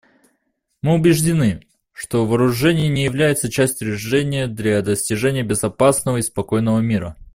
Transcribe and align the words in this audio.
Мы 0.81 0.95
убеждены, 0.95 1.63
что 1.91 2.25
вооружения 2.25 2.87
не 2.87 3.03
являются 3.03 3.51
частью 3.51 3.93
решения 3.93 4.47
для 4.47 4.81
достижения 4.81 5.43
безопасного 5.43 6.17
и 6.17 6.21
спокойного 6.23 6.79
мира. 6.79 7.15